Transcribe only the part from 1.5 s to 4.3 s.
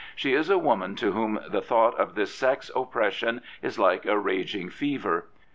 thought of this sex oppression is like a